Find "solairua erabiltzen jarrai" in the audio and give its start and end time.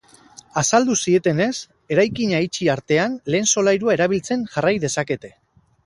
3.55-4.77